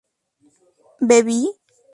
[1.07, 1.39] ¿bebí?